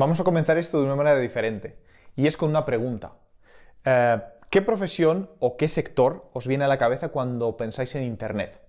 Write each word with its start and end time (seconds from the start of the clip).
Vamos 0.00 0.18
a 0.18 0.24
comenzar 0.24 0.56
esto 0.56 0.78
de 0.78 0.86
una 0.86 0.96
manera 0.96 1.18
diferente, 1.18 1.76
y 2.16 2.26
es 2.26 2.38
con 2.38 2.48
una 2.48 2.64
pregunta. 2.64 3.12
Eh, 3.84 4.18
¿Qué 4.48 4.62
profesión 4.62 5.28
o 5.40 5.58
qué 5.58 5.68
sector 5.68 6.30
os 6.32 6.46
viene 6.46 6.64
a 6.64 6.68
la 6.68 6.78
cabeza 6.78 7.10
cuando 7.10 7.54
pensáis 7.58 7.94
en 7.94 8.04
Internet? 8.04 8.62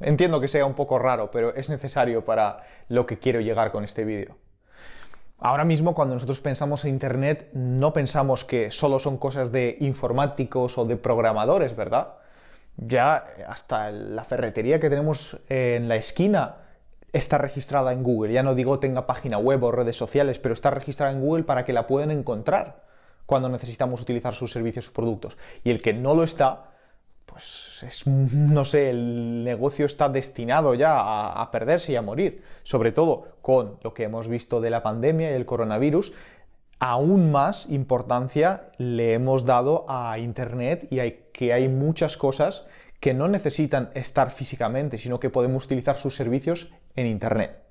Entiendo 0.00 0.40
que 0.40 0.48
sea 0.48 0.64
un 0.64 0.72
poco 0.72 0.98
raro, 0.98 1.30
pero 1.30 1.54
es 1.54 1.68
necesario 1.68 2.24
para 2.24 2.62
lo 2.88 3.04
que 3.04 3.18
quiero 3.18 3.40
llegar 3.40 3.70
con 3.70 3.84
este 3.84 4.06
vídeo. 4.06 4.38
Ahora 5.38 5.66
mismo 5.66 5.94
cuando 5.94 6.14
nosotros 6.14 6.40
pensamos 6.40 6.86
en 6.86 6.92
Internet 6.92 7.50
no 7.52 7.92
pensamos 7.92 8.46
que 8.46 8.70
solo 8.70 8.98
son 8.98 9.18
cosas 9.18 9.52
de 9.52 9.76
informáticos 9.80 10.78
o 10.78 10.86
de 10.86 10.96
programadores, 10.96 11.76
¿verdad? 11.76 12.14
Ya 12.78 13.26
hasta 13.46 13.90
la 13.90 14.24
ferretería 14.24 14.80
que 14.80 14.88
tenemos 14.88 15.38
en 15.50 15.86
la 15.90 15.96
esquina 15.96 16.61
está 17.12 17.38
registrada 17.38 17.92
en 17.92 18.02
Google. 18.02 18.32
Ya 18.32 18.42
no 18.42 18.54
digo 18.54 18.78
tenga 18.78 19.06
página 19.06 19.38
web 19.38 19.62
o 19.64 19.70
redes 19.70 19.96
sociales, 19.96 20.38
pero 20.38 20.54
está 20.54 20.70
registrada 20.70 21.12
en 21.12 21.20
Google 21.20 21.44
para 21.44 21.64
que 21.64 21.72
la 21.72 21.86
puedan 21.86 22.10
encontrar 22.10 22.84
cuando 23.26 23.48
necesitamos 23.48 24.00
utilizar 24.00 24.34
sus 24.34 24.50
servicios 24.50 24.88
o 24.88 24.92
productos. 24.92 25.36
Y 25.64 25.70
el 25.70 25.80
que 25.80 25.92
no 25.92 26.14
lo 26.14 26.24
está, 26.24 26.72
pues 27.26 27.80
es, 27.82 28.06
no 28.06 28.64
sé, 28.64 28.90
el 28.90 29.44
negocio 29.44 29.86
está 29.86 30.08
destinado 30.08 30.74
ya 30.74 30.98
a, 30.98 31.50
perderse 31.50 31.92
y 31.92 31.96
a 31.96 32.02
morir. 32.02 32.42
Sobre 32.62 32.92
todo 32.92 33.36
con 33.42 33.78
lo 33.82 33.94
que 33.94 34.04
hemos 34.04 34.28
visto 34.28 34.60
de 34.60 34.70
la 34.70 34.82
pandemia 34.82 35.30
y 35.30 35.34
el 35.34 35.46
coronavirus, 35.46 36.12
aún 36.78 37.30
más 37.30 37.68
importancia 37.70 38.70
le 38.78 39.14
hemos 39.14 39.44
dado 39.44 39.84
a 39.88 40.18
Internet 40.18 40.88
y 40.90 40.98
hay, 40.98 41.26
que 41.32 41.52
hay 41.52 41.68
muchas 41.68 42.16
cosas 42.16 42.66
que 43.00 43.14
no 43.14 43.28
necesitan 43.28 43.90
estar 43.94 44.30
físicamente, 44.30 44.96
sino 44.96 45.18
que 45.18 45.30
podemos 45.30 45.64
utilizar 45.64 45.98
sus 45.98 46.14
servicios 46.14 46.70
en 46.96 47.06
Internet. 47.06 47.62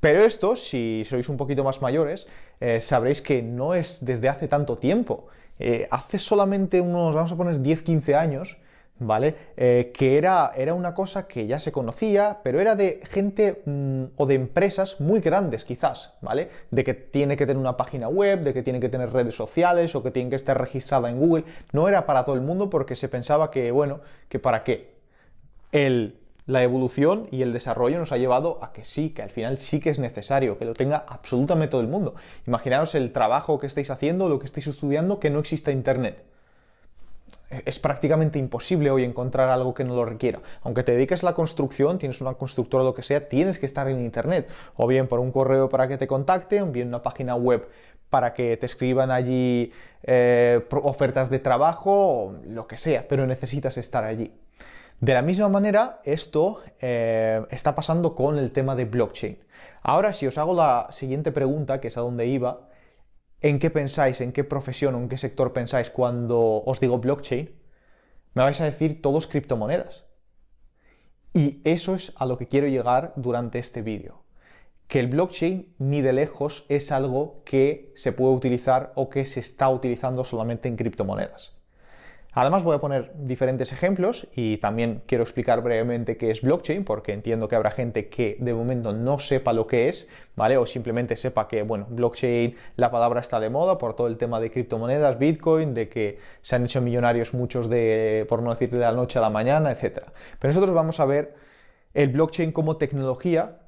Pero 0.00 0.22
esto, 0.22 0.56
si 0.56 1.04
sois 1.04 1.28
un 1.28 1.36
poquito 1.36 1.62
más 1.62 1.80
mayores, 1.80 2.26
eh, 2.60 2.80
sabréis 2.80 3.22
que 3.22 3.40
no 3.40 3.74
es 3.74 4.04
desde 4.04 4.28
hace 4.28 4.48
tanto 4.48 4.76
tiempo. 4.76 5.28
Eh, 5.60 5.86
hace 5.92 6.18
solamente 6.18 6.80
unos, 6.80 7.14
vamos 7.14 7.30
a 7.30 7.36
poner 7.36 7.60
10-15 7.60 8.16
años, 8.16 8.56
¿vale? 8.98 9.36
Eh, 9.56 9.92
que 9.94 10.18
era, 10.18 10.52
era, 10.56 10.74
una 10.74 10.94
cosa 10.94 11.28
que 11.28 11.46
ya 11.46 11.60
se 11.60 11.70
conocía, 11.70 12.38
pero 12.42 12.60
era 12.60 12.74
de 12.74 13.00
gente 13.04 13.62
mmm, 13.64 14.06
o 14.16 14.26
de 14.26 14.34
empresas 14.34 15.00
muy 15.00 15.20
grandes 15.20 15.64
quizás, 15.64 16.14
¿vale? 16.20 16.50
De 16.72 16.82
que 16.82 16.94
tiene 16.94 17.36
que 17.36 17.46
tener 17.46 17.60
una 17.60 17.76
página 17.76 18.08
web, 18.08 18.40
de 18.40 18.52
que 18.52 18.64
tiene 18.64 18.80
que 18.80 18.88
tener 18.88 19.12
redes 19.12 19.36
sociales 19.36 19.94
o 19.94 20.02
que 20.02 20.10
tiene 20.10 20.30
que 20.30 20.36
estar 20.36 20.58
registrada 20.58 21.10
en 21.10 21.18
Google. 21.18 21.44
No 21.72 21.88
era 21.88 22.06
para 22.06 22.24
todo 22.24 22.34
el 22.34 22.42
mundo 22.42 22.70
porque 22.70 22.96
se 22.96 23.08
pensaba 23.08 23.50
que, 23.52 23.70
bueno, 23.70 24.00
que 24.28 24.38
para 24.40 24.64
qué. 24.64 24.92
El 25.70 26.21
la 26.46 26.62
evolución 26.62 27.28
y 27.30 27.42
el 27.42 27.52
desarrollo 27.52 27.98
nos 27.98 28.12
ha 28.12 28.16
llevado 28.16 28.58
a 28.62 28.72
que 28.72 28.84
sí, 28.84 29.10
que 29.10 29.22
al 29.22 29.30
final 29.30 29.58
sí 29.58 29.80
que 29.80 29.90
es 29.90 29.98
necesario, 29.98 30.58
que 30.58 30.64
lo 30.64 30.74
tenga 30.74 31.04
absolutamente 31.08 31.70
todo 31.70 31.80
el 31.80 31.88
mundo. 31.88 32.14
Imaginaos 32.46 32.94
el 32.94 33.12
trabajo 33.12 33.58
que 33.58 33.66
estáis 33.66 33.90
haciendo, 33.90 34.28
lo 34.28 34.38
que 34.38 34.46
estáis 34.46 34.66
estudiando, 34.66 35.20
que 35.20 35.30
no 35.30 35.38
exista 35.38 35.70
Internet. 35.70 36.24
Es 37.66 37.78
prácticamente 37.78 38.38
imposible 38.38 38.90
hoy 38.90 39.04
encontrar 39.04 39.50
algo 39.50 39.74
que 39.74 39.84
no 39.84 39.94
lo 39.94 40.06
requiera. 40.06 40.40
Aunque 40.62 40.82
te 40.82 40.92
dediques 40.92 41.22
a 41.22 41.26
la 41.26 41.34
construcción, 41.34 41.98
tienes 41.98 42.20
una 42.22 42.34
constructora 42.34 42.82
o 42.82 42.86
lo 42.86 42.94
que 42.94 43.02
sea, 43.02 43.28
tienes 43.28 43.58
que 43.58 43.66
estar 43.66 43.88
en 43.88 44.00
Internet. 44.00 44.48
O 44.74 44.86
bien 44.86 45.06
por 45.06 45.20
un 45.20 45.30
correo 45.32 45.68
para 45.68 45.86
que 45.86 45.98
te 45.98 46.06
contacten, 46.06 46.62
o 46.62 46.66
bien 46.66 46.88
una 46.88 47.02
página 47.02 47.34
web 47.34 47.68
para 48.08 48.34
que 48.34 48.56
te 48.56 48.66
escriban 48.66 49.10
allí 49.10 49.72
eh, 50.02 50.60
ofertas 50.70 51.30
de 51.30 51.38
trabajo, 51.38 51.90
o 51.92 52.34
lo 52.46 52.66
que 52.66 52.76
sea, 52.76 53.06
pero 53.08 53.26
necesitas 53.26 53.76
estar 53.76 54.04
allí. 54.04 54.32
De 55.02 55.14
la 55.14 55.22
misma 55.22 55.48
manera, 55.48 56.00
esto 56.04 56.60
eh, 56.80 57.44
está 57.50 57.74
pasando 57.74 58.14
con 58.14 58.38
el 58.38 58.52
tema 58.52 58.76
de 58.76 58.84
blockchain. 58.84 59.36
Ahora, 59.82 60.12
si 60.12 60.28
os 60.28 60.38
hago 60.38 60.54
la 60.54 60.86
siguiente 60.92 61.32
pregunta, 61.32 61.80
que 61.80 61.88
es 61.88 61.96
a 61.96 62.02
dónde 62.02 62.28
iba, 62.28 62.68
¿en 63.40 63.58
qué 63.58 63.68
pensáis, 63.68 64.20
en 64.20 64.30
qué 64.30 64.44
profesión 64.44 64.94
o 64.94 64.98
en 64.98 65.08
qué 65.08 65.18
sector 65.18 65.52
pensáis 65.52 65.90
cuando 65.90 66.62
os 66.64 66.78
digo 66.78 66.98
blockchain? 66.98 67.50
Me 68.34 68.44
vais 68.44 68.60
a 68.60 68.64
decir 68.64 69.02
todos 69.02 69.26
criptomonedas. 69.26 70.06
Y 71.34 71.62
eso 71.64 71.96
es 71.96 72.12
a 72.14 72.24
lo 72.24 72.38
que 72.38 72.46
quiero 72.46 72.68
llegar 72.68 73.12
durante 73.16 73.58
este 73.58 73.82
vídeo. 73.82 74.22
Que 74.86 75.00
el 75.00 75.08
blockchain 75.08 75.74
ni 75.80 76.00
de 76.00 76.12
lejos 76.12 76.64
es 76.68 76.92
algo 76.92 77.42
que 77.44 77.92
se 77.96 78.12
puede 78.12 78.36
utilizar 78.36 78.92
o 78.94 79.08
que 79.08 79.24
se 79.24 79.40
está 79.40 79.68
utilizando 79.68 80.22
solamente 80.22 80.68
en 80.68 80.76
criptomonedas. 80.76 81.60
Además 82.34 82.64
voy 82.64 82.74
a 82.74 82.78
poner 82.78 83.12
diferentes 83.14 83.72
ejemplos 83.72 84.26
y 84.34 84.56
también 84.56 85.02
quiero 85.06 85.22
explicar 85.22 85.62
brevemente 85.62 86.16
qué 86.16 86.30
es 86.30 86.40
blockchain 86.40 86.82
porque 86.82 87.12
entiendo 87.12 87.46
que 87.46 87.56
habrá 87.56 87.70
gente 87.70 88.08
que 88.08 88.38
de 88.40 88.54
momento 88.54 88.94
no 88.94 89.18
sepa 89.18 89.52
lo 89.52 89.66
que 89.66 89.90
es, 89.90 90.08
¿vale? 90.34 90.56
O 90.56 90.64
simplemente 90.64 91.14
sepa 91.16 91.46
que, 91.46 91.62
bueno, 91.62 91.86
blockchain, 91.90 92.56
la 92.76 92.90
palabra 92.90 93.20
está 93.20 93.38
de 93.38 93.50
moda 93.50 93.76
por 93.76 93.94
todo 93.94 94.06
el 94.06 94.16
tema 94.16 94.40
de 94.40 94.50
criptomonedas, 94.50 95.18
Bitcoin, 95.18 95.74
de 95.74 95.90
que 95.90 96.20
se 96.40 96.56
han 96.56 96.64
hecho 96.64 96.80
millonarios 96.80 97.34
muchos 97.34 97.68
de, 97.68 98.24
por 98.30 98.40
no 98.40 98.48
decir 98.48 98.70
de 98.70 98.78
la 98.78 98.92
noche 98.92 99.18
a 99.18 99.22
la 99.22 99.30
mañana, 99.30 99.70
etc. 99.70 100.00
Pero 100.38 100.54
nosotros 100.54 100.74
vamos 100.74 101.00
a 101.00 101.04
ver 101.04 101.34
el 101.92 102.08
blockchain 102.08 102.52
como 102.52 102.78
tecnología 102.78 103.58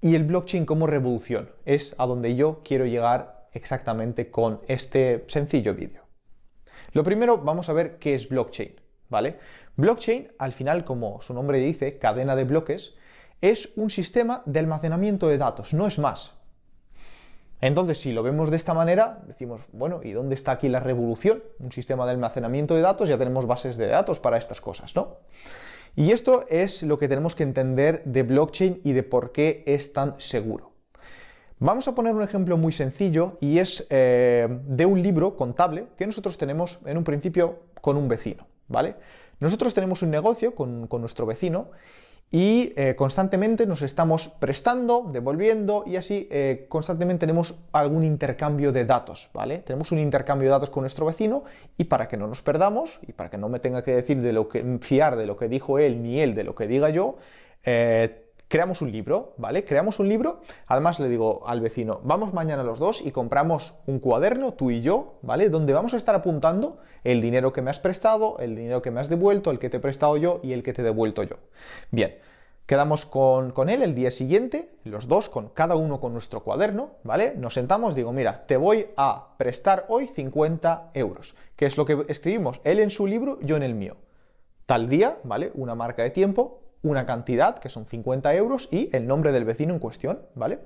y 0.00 0.14
el 0.14 0.24
blockchain 0.24 0.64
como 0.64 0.86
revolución. 0.86 1.50
Es 1.66 1.94
a 1.98 2.06
donde 2.06 2.34
yo 2.34 2.62
quiero 2.64 2.86
llegar 2.86 3.48
exactamente 3.52 4.30
con 4.30 4.60
este 4.68 5.24
sencillo 5.28 5.74
vídeo. 5.74 6.03
Lo 6.94 7.02
primero, 7.02 7.38
vamos 7.38 7.68
a 7.68 7.72
ver 7.72 7.98
qué 7.98 8.14
es 8.14 8.28
blockchain, 8.28 8.80
¿vale? 9.08 9.36
Blockchain, 9.76 10.28
al 10.38 10.52
final, 10.52 10.84
como 10.84 11.20
su 11.22 11.34
nombre 11.34 11.58
dice, 11.58 11.98
cadena 11.98 12.36
de 12.36 12.44
bloques, 12.44 12.94
es 13.40 13.70
un 13.74 13.90
sistema 13.90 14.44
de 14.46 14.60
almacenamiento 14.60 15.26
de 15.26 15.36
datos, 15.36 15.74
no 15.74 15.88
es 15.88 15.98
más. 15.98 16.34
Entonces, 17.60 18.00
si 18.00 18.12
lo 18.12 18.22
vemos 18.22 18.48
de 18.48 18.56
esta 18.56 18.74
manera, 18.74 19.22
decimos, 19.26 19.62
bueno, 19.72 20.02
¿y 20.04 20.12
dónde 20.12 20.36
está 20.36 20.52
aquí 20.52 20.68
la 20.68 20.78
revolución? 20.78 21.42
Un 21.58 21.72
sistema 21.72 22.04
de 22.04 22.12
almacenamiento 22.12 22.76
de 22.76 22.82
datos, 22.82 23.08
ya 23.08 23.18
tenemos 23.18 23.46
bases 23.46 23.76
de 23.76 23.88
datos 23.88 24.20
para 24.20 24.38
estas 24.38 24.60
cosas, 24.60 24.94
¿no? 24.94 25.16
Y 25.96 26.12
esto 26.12 26.44
es 26.48 26.84
lo 26.84 26.96
que 26.96 27.08
tenemos 27.08 27.34
que 27.34 27.42
entender 27.42 28.02
de 28.04 28.22
blockchain 28.22 28.82
y 28.84 28.92
de 28.92 29.02
por 29.02 29.32
qué 29.32 29.64
es 29.66 29.92
tan 29.92 30.14
seguro. 30.18 30.73
Vamos 31.64 31.88
a 31.88 31.94
poner 31.94 32.14
un 32.14 32.22
ejemplo 32.22 32.58
muy 32.58 32.72
sencillo 32.72 33.38
y 33.40 33.58
es 33.58 33.86
eh, 33.88 34.46
de 34.66 34.84
un 34.84 35.00
libro 35.00 35.34
contable 35.34 35.86
que 35.96 36.04
nosotros 36.04 36.36
tenemos 36.36 36.78
en 36.84 36.98
un 36.98 37.04
principio 37.04 37.60
con 37.80 37.96
un 37.96 38.06
vecino, 38.06 38.46
¿vale? 38.68 38.96
Nosotros 39.40 39.72
tenemos 39.72 40.02
un 40.02 40.10
negocio 40.10 40.54
con, 40.54 40.86
nuestro 40.90 41.24
vecino 41.24 41.70
y 42.30 42.74
eh, 42.76 42.94
constantemente 42.96 43.64
nos 43.64 43.80
estamos 43.80 44.28
prestando, 44.28 45.08
devolviendo 45.10 45.84
y 45.86 45.96
así 45.96 46.28
eh, 46.30 46.66
constantemente 46.68 47.20
tenemos 47.20 47.54
algún 47.72 48.04
intercambio 48.04 48.70
de 48.70 48.84
datos, 48.84 49.30
¿vale? 49.32 49.60
Tenemos 49.60 49.90
un 49.90 50.00
intercambio 50.00 50.48
de 50.48 50.52
datos 50.52 50.68
con 50.68 50.82
nuestro 50.82 51.06
vecino 51.06 51.44
y 51.78 51.84
para 51.84 52.08
que 52.08 52.18
no 52.18 52.26
nos 52.26 52.42
perdamos 52.42 53.00
y 53.08 53.14
para 53.14 53.30
que 53.30 53.38
no 53.38 53.48
me 53.48 53.58
tenga 53.58 53.82
que 53.82 53.94
decir 53.94 54.20
de 54.20 54.34
lo 54.34 54.50
que 54.50 54.62
fiar 54.82 55.16
de 55.16 55.24
lo 55.24 55.38
que 55.38 55.48
dijo 55.48 55.78
él 55.78 56.02
ni 56.02 56.20
él 56.20 56.34
de 56.34 56.44
lo 56.44 56.54
que 56.54 56.66
diga 56.66 56.90
yo, 56.90 57.16
creamos 58.48 58.82
un 58.82 58.92
libro, 58.92 59.34
¿vale? 59.36 59.64
Creamos 59.64 59.98
un 59.98 60.08
libro, 60.08 60.40
además 60.66 61.00
le 61.00 61.08
digo 61.08 61.42
al 61.46 61.60
vecino, 61.60 62.00
vamos 62.04 62.32
mañana 62.32 62.62
los 62.62 62.78
dos 62.78 63.00
y 63.04 63.10
compramos 63.10 63.74
un 63.86 63.98
cuaderno, 63.98 64.54
tú 64.54 64.70
y 64.70 64.80
yo, 64.80 65.14
¿vale? 65.22 65.48
Donde 65.48 65.72
vamos 65.72 65.94
a 65.94 65.96
estar 65.96 66.14
apuntando 66.14 66.78
el 67.04 67.20
dinero 67.20 67.52
que 67.52 67.62
me 67.62 67.70
has 67.70 67.78
prestado, 67.78 68.38
el 68.38 68.56
dinero 68.56 68.82
que 68.82 68.90
me 68.90 69.00
has 69.00 69.08
devuelto, 69.08 69.50
el 69.50 69.58
que 69.58 69.70
te 69.70 69.78
he 69.78 69.80
prestado 69.80 70.16
yo 70.16 70.40
y 70.42 70.52
el 70.52 70.62
que 70.62 70.72
te 70.72 70.82
he 70.82 70.84
devuelto 70.84 71.22
yo. 71.22 71.36
Bien, 71.90 72.16
quedamos 72.66 73.06
con, 73.06 73.50
con 73.50 73.68
él 73.68 73.82
el 73.82 73.94
día 73.94 74.10
siguiente, 74.10 74.70
los 74.84 75.08
dos, 75.08 75.28
con 75.28 75.48
cada 75.48 75.76
uno 75.76 76.00
con 76.00 76.12
nuestro 76.12 76.40
cuaderno, 76.40 76.90
¿vale? 77.02 77.34
Nos 77.36 77.54
sentamos, 77.54 77.94
digo, 77.94 78.12
mira, 78.12 78.46
te 78.46 78.56
voy 78.56 78.86
a 78.96 79.34
prestar 79.36 79.84
hoy 79.88 80.06
50 80.08 80.90
euros, 80.94 81.34
que 81.56 81.66
es 81.66 81.76
lo 81.76 81.84
que 81.84 82.04
escribimos, 82.08 82.60
él 82.64 82.80
en 82.80 82.90
su 82.90 83.06
libro, 83.06 83.38
yo 83.42 83.56
en 83.56 83.62
el 83.62 83.74
mío. 83.74 83.96
Tal 84.66 84.88
día, 84.88 85.18
¿vale? 85.24 85.50
Una 85.54 85.74
marca 85.74 86.02
de 86.02 86.10
tiempo, 86.10 86.62
una 86.82 87.04
cantidad, 87.06 87.58
que 87.58 87.68
son 87.68 87.86
50 87.86 88.34
euros, 88.34 88.68
y 88.70 88.94
el 88.96 89.06
nombre 89.06 89.32
del 89.32 89.44
vecino 89.44 89.74
en 89.74 89.78
cuestión, 89.78 90.20
¿vale? 90.34 90.60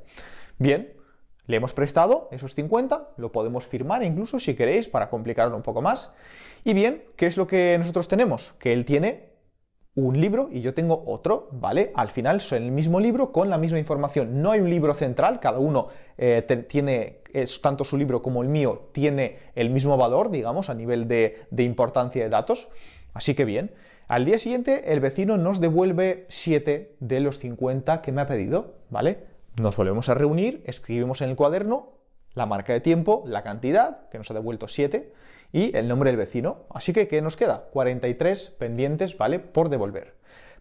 Bien, 0.59 0.93
le 1.47 1.57
hemos 1.57 1.73
prestado 1.73 2.29
esos 2.31 2.55
50, 2.55 3.15
lo 3.17 3.33
podemos 3.33 3.67
firmar 3.67 4.03
incluso 4.05 4.39
si 4.39 4.55
queréis 4.55 4.87
para 4.87 5.09
complicarlo 5.09 5.57
un 5.57 5.63
poco 5.63 5.83
más. 5.83 6.13
Y 6.63 6.75
bien, 6.75 7.05
¿qué 7.17 7.27
es 7.27 7.37
lo 7.37 7.47
que 7.47 7.77
nosotros 7.79 8.07
tenemos? 8.07 8.55
Que 8.59 8.73
él 8.73 8.85
tiene 8.85 9.31
un 9.95 10.21
libro 10.21 10.49
y 10.53 10.61
yo 10.61 10.75
tengo 10.75 11.03
otro, 11.07 11.49
¿vale? 11.51 11.91
Al 11.95 12.11
final 12.11 12.41
son 12.41 12.63
el 12.63 12.71
mismo 12.71 13.01
libro 13.01 13.33
con 13.33 13.51
la 13.51 13.59
misma 13.59 13.79
información. 13.79 14.43
No 14.43 14.53
hay 14.53 14.61
un 14.61 14.71
libro 14.71 14.95
central, 14.95 15.41
cada 15.41 15.59
uno 15.59 15.89
eh, 16.19 16.43
tiene, 16.69 17.23
es, 17.33 17.61
tanto 17.61 17.83
su 17.83 17.97
libro 17.97 18.23
como 18.23 18.43
el 18.43 18.49
mío, 18.49 18.91
tiene 18.93 19.39
el 19.57 19.71
mismo 19.71 19.97
valor, 19.97 20.31
digamos, 20.31 20.71
a 20.71 20.75
nivel 20.75 21.09
de, 21.09 21.47
de 21.51 21.63
importancia 21.65 22.23
de 22.23 22.29
datos. 22.31 22.69
Así 23.13 23.35
que 23.35 23.45
bien. 23.45 23.73
Al 24.09 24.25
día 24.25 24.39
siguiente, 24.39 24.95
el 24.95 25.01
vecino 25.01 25.37
nos 25.37 25.61
devuelve 25.61 26.25
7 26.31 26.97
de 26.99 27.21
los 27.21 27.41
50 27.41 28.01
que 28.01 28.11
me 28.11 28.23
ha 28.23 28.27
pedido, 28.27 28.77
¿vale? 28.89 29.27
Nos 29.61 29.77
volvemos 29.77 30.09
a 30.09 30.15
reunir, 30.15 30.63
escribimos 30.65 31.21
en 31.21 31.29
el 31.29 31.37
cuaderno 31.37 31.93
la 32.33 32.47
marca 32.47 32.73
de 32.73 32.81
tiempo, 32.81 33.23
la 33.27 33.43
cantidad, 33.43 34.09
que 34.09 34.17
nos 34.17 34.31
ha 34.31 34.35
devuelto 34.35 34.67
7, 34.67 35.13
y 35.53 35.77
el 35.77 35.89
nombre 35.89 36.09
del 36.09 36.17
vecino. 36.17 36.65
Así 36.71 36.95
que, 36.95 37.07
¿qué 37.07 37.21
nos 37.21 37.37
queda? 37.37 37.69
43 37.71 38.49
pendientes, 38.59 39.19
¿vale? 39.19 39.41
Por 39.41 39.69
devolver. 39.69 40.15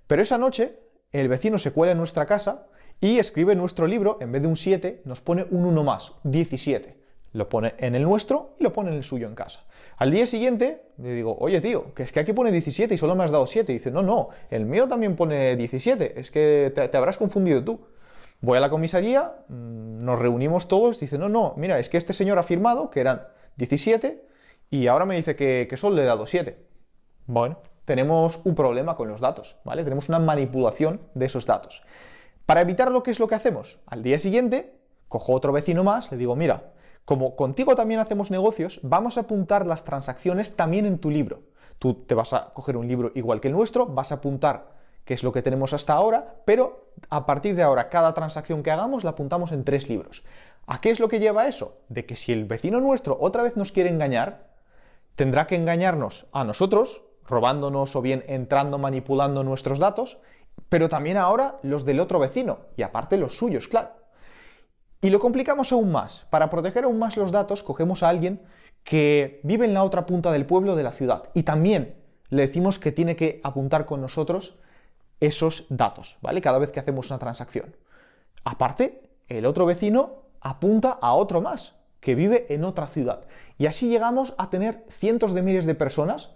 Pero 0.07 0.21
esa 0.21 0.37
noche, 0.37 0.79
el 1.13 1.29
vecino 1.29 1.57
se 1.57 1.71
cuela 1.71 1.93
en 1.93 1.99
nuestra 1.99 2.25
casa 2.25 2.65
Y 2.99 3.19
escribe 3.19 3.55
nuestro 3.55 3.87
libro, 3.87 4.17
en 4.19 4.33
vez 4.33 4.41
de 4.41 4.49
un 4.49 4.57
7, 4.57 5.03
nos 5.05 5.21
pone 5.21 5.45
un 5.51 5.65
1 5.65 5.83
más, 5.85 6.11
17. 6.23 6.97
Lo 7.31 7.47
pone 7.47 7.75
en 7.77 7.95
el 7.95 8.03
nuestro 8.03 8.55
y 8.59 8.63
lo 8.63 8.73
pone 8.73 8.89
en 8.89 8.97
el 8.97 9.03
suyo 9.03 9.27
en 9.27 9.35
casa. 9.35 9.63
Al 9.97 10.11
día 10.11 10.27
siguiente 10.27 10.83
le 10.97 11.13
digo, 11.13 11.35
oye 11.39 11.59
tío, 11.59 11.93
que 11.95 12.03
es 12.03 12.11
que 12.11 12.19
aquí 12.19 12.31
pone 12.31 12.51
17 12.51 12.93
y 12.93 12.97
solo 12.97 13.15
me 13.15 13.23
has 13.23 13.31
dado 13.31 13.47
7. 13.47 13.71
Y 13.71 13.75
dice, 13.75 13.91
no, 13.91 14.03
no, 14.03 14.29
el 14.51 14.65
mío 14.65 14.87
también 14.87 15.15
pone 15.15 15.55
17, 15.55 16.19
es 16.19 16.29
que 16.31 16.71
te, 16.73 16.97
habrás 16.97 17.17
confundido 17.17 17.63
tú. 17.63 17.79
Voy 18.39 18.57
a 18.57 18.61
la 18.61 18.69
comisaría, 18.69 19.33
mm, 19.49 20.05
nos 20.05 20.19
reunimos 20.19 20.67
todos, 20.67 20.99
dice, 20.99 21.17
no, 21.17 21.29
no, 21.29 21.55
mira, 21.57 21.79
es 21.79 21.89
que 21.89 21.97
este 21.97 22.13
señor 22.13 22.37
ha 22.37 22.43
firmado 22.43 22.91
que 22.91 22.99
eran 22.99 23.23
17 23.55 24.23
y 24.69 24.85
ahora 24.85 25.05
me 25.05 25.15
dice 25.15 25.35
que, 25.35 25.65
que 25.67 25.77
solo 25.77 25.95
le 25.95 26.03
he 26.03 26.05
dado 26.05 26.27
7. 26.27 26.57
Bueno, 27.25 27.57
tenemos 27.85 28.39
un 28.43 28.53
problema 28.53 28.95
con 28.95 29.07
los 29.07 29.19
datos, 29.19 29.57
¿vale? 29.63 29.83
Tenemos 29.83 30.09
una 30.09 30.19
manipulación 30.19 31.01
de 31.15 31.25
esos 31.25 31.47
datos. 31.47 31.83
Para 32.45 32.61
evitarlo, 32.61 33.01
¿qué 33.01 33.11
es 33.11 33.19
lo 33.19 33.27
que 33.27 33.35
hacemos? 33.35 33.79
Al 33.87 34.03
día 34.03 34.19
siguiente, 34.19 34.75
cojo 35.07 35.33
otro 35.33 35.51
vecino 35.51 35.83
más, 35.83 36.11
le 36.11 36.17
digo, 36.17 36.35
mira, 36.35 36.71
como 37.07 37.37
contigo 37.37 37.77
también 37.77 38.01
hacemos 38.01 38.31
negocios, 38.31 38.81
vamos 38.83 39.15
a 39.15 39.21
apuntar 39.21 39.65
las 39.65 39.85
transacciones 39.85 40.57
también 40.57 40.85
en 40.85 40.99
tu 40.99 41.09
libro. 41.09 41.39
Tú 41.79 41.93
te 41.93 42.13
vas 42.13 42.33
a 42.33 42.49
coger 42.53 42.75
un 42.75 42.85
libro 42.85 43.13
igual 43.15 43.39
que 43.39 43.47
el 43.47 43.53
nuestro, 43.53 43.85
vas 43.85 44.11
a 44.11 44.15
apuntar 44.15 44.73
qué 45.05 45.13
es 45.13 45.23
lo 45.23 45.31
que 45.31 45.41
tenemos 45.41 45.71
hasta 45.71 45.93
ahora, 45.93 46.35
pero 46.43 46.91
a 47.09 47.25
partir 47.25 47.55
de 47.55 47.63
ahora 47.63 47.87
cada 47.87 48.13
transacción 48.13 48.61
que 48.61 48.71
hagamos 48.71 49.05
la 49.05 49.11
apuntamos 49.11 49.53
en 49.53 49.63
tres 49.63 49.87
libros. 49.87 50.25
¿A 50.65 50.81
qué 50.81 50.89
es 50.89 50.99
lo 50.99 51.07
que 51.07 51.21
lleva 51.21 51.47
eso? 51.47 51.77
De 51.87 52.05
que 52.05 52.17
si 52.17 52.33
el 52.33 52.43
vecino 52.43 52.81
nuestro 52.81 53.17
otra 53.21 53.41
vez 53.41 53.55
nos 53.55 53.71
quiere 53.71 53.89
engañar, 53.89 54.49
tendrá 55.15 55.47
que 55.47 55.55
engañarnos 55.55 56.25
a 56.33 56.43
nosotros, 56.43 57.03
robándonos 57.25 57.95
o 57.95 58.01
bien 58.01 58.25
entrando 58.27 58.79
manipulando 58.79 59.45
nuestros 59.45 59.79
datos, 59.79 60.17
pero 60.67 60.89
también 60.89 61.15
ahora 61.15 61.55
los 61.63 61.85
del 61.85 62.01
otro 62.01 62.19
vecino 62.19 62.57
y 62.75 62.81
aparte 62.81 63.15
los 63.15 63.37
suyos, 63.37 63.69
claro. 63.69 63.91
Y 65.01 65.09
lo 65.09 65.19
complicamos 65.19 65.71
aún 65.71 65.91
más. 65.91 66.25
Para 66.29 66.49
proteger 66.49 66.85
aún 66.85 66.99
más 66.99 67.17
los 67.17 67.31
datos, 67.31 67.63
cogemos 67.63 68.03
a 68.03 68.09
alguien 68.09 68.41
que 68.83 69.41
vive 69.43 69.65
en 69.65 69.73
la 69.73 69.83
otra 69.83 70.05
punta 70.05 70.31
del 70.31 70.45
pueblo 70.45 70.75
de 70.75 70.83
la 70.83 70.93
ciudad 70.93 71.23
y 71.33 71.43
también 71.43 71.95
le 72.29 72.47
decimos 72.47 72.79
que 72.79 72.91
tiene 72.91 73.15
que 73.15 73.41
apuntar 73.43 73.85
con 73.85 74.01
nosotros 74.01 74.55
esos 75.19 75.65
datos, 75.69 76.17
¿vale? 76.21 76.41
Cada 76.41 76.57
vez 76.57 76.71
que 76.71 76.79
hacemos 76.79 77.09
una 77.09 77.19
transacción. 77.19 77.75
Aparte, 78.43 79.09
el 79.27 79.45
otro 79.45 79.65
vecino 79.65 80.23
apunta 80.39 80.97
a 81.01 81.13
otro 81.13 81.41
más 81.41 81.75
que 81.99 82.15
vive 82.15 82.45
en 82.49 82.63
otra 82.63 82.87
ciudad. 82.87 83.25
Y 83.57 83.65
así 83.65 83.89
llegamos 83.89 84.33
a 84.37 84.49
tener 84.49 84.85
cientos 84.89 85.33
de 85.33 85.41
miles 85.41 85.65
de 85.65 85.75
personas, 85.75 86.31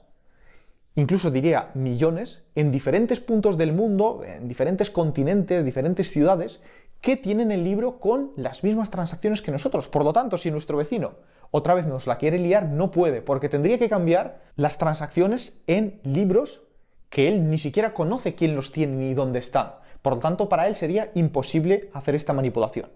incluso 0.95 1.31
diría 1.31 1.71
millones, 1.73 2.43
en 2.55 2.71
diferentes 2.71 3.21
puntos 3.21 3.57
del 3.57 3.71
mundo, 3.71 4.23
en 4.25 4.47
diferentes 4.47 4.91
continentes, 4.91 5.63
diferentes 5.63 6.09
ciudades, 6.09 6.59
que 7.01 7.17
tienen 7.17 7.51
el 7.51 7.63
libro 7.63 7.99
con 7.99 8.31
las 8.35 8.63
mismas 8.63 8.91
transacciones 8.91 9.41
que 9.41 9.51
nosotros. 9.51 9.89
Por 9.89 10.05
lo 10.05 10.13
tanto, 10.13 10.37
si 10.37 10.51
nuestro 10.51 10.77
vecino 10.77 11.15
otra 11.49 11.73
vez 11.73 11.85
nos 11.85 12.07
la 12.07 12.17
quiere 12.17 12.39
liar, 12.39 12.67
no 12.67 12.91
puede, 12.91 13.21
porque 13.21 13.49
tendría 13.49 13.77
que 13.77 13.89
cambiar 13.89 14.41
las 14.55 14.77
transacciones 14.77 15.59
en 15.67 15.99
libros 16.03 16.61
que 17.09 17.27
él 17.27 17.49
ni 17.49 17.57
siquiera 17.57 17.93
conoce 17.93 18.35
quién 18.35 18.55
los 18.55 18.71
tiene 18.71 18.95
ni 18.95 19.13
dónde 19.13 19.39
están. 19.39 19.73
Por 20.01 20.13
lo 20.13 20.19
tanto, 20.19 20.47
para 20.47 20.67
él 20.67 20.75
sería 20.75 21.11
imposible 21.13 21.89
hacer 21.93 22.15
esta 22.15 22.33
manipulación. 22.33 22.89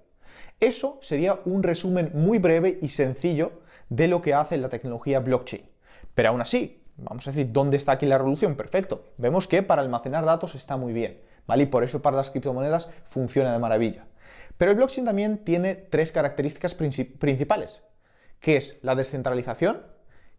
Eso 0.62 1.00
sería 1.02 1.40
un 1.44 1.64
resumen 1.64 2.12
muy 2.14 2.38
breve 2.38 2.80
y 2.82 2.88
sencillo 2.88 3.52
de 3.90 4.08
lo 4.08 4.22
que 4.22 4.34
hace 4.34 4.58
la 4.58 4.70
tecnología 4.70 5.20
blockchain. 5.20 5.64
Pero 6.14 6.30
aún 6.30 6.42
así, 6.42 6.82
vamos 6.96 7.28
a 7.28 7.32
decir, 7.32 7.52
¿dónde 7.52 7.76
está 7.76 7.92
aquí 7.92 8.06
la 8.06 8.18
revolución? 8.18 8.56
Perfecto. 8.56 9.04
Vemos 9.18 9.48
que 9.48 9.64
para 9.64 9.82
almacenar 9.82 10.24
datos 10.24 10.56
está 10.56 10.78
muy 10.78 10.94
bien. 10.94 11.20
Y 11.48 11.66
por 11.66 11.84
eso 11.84 12.02
para 12.02 12.18
las 12.18 12.32
criptomonedas 12.32 12.90
funciona 13.10 13.54
de 13.54 13.60
maravilla. 13.60 14.06
Pero 14.58 14.72
el 14.72 14.78
blockchain 14.78 15.06
también 15.06 15.40
tiene 15.40 15.76
tres 15.76 16.12
características 16.12 16.76
principales, 16.76 17.84
que 18.40 18.58
es 18.58 18.78
la 18.82 18.96
descentralización, 18.96 19.82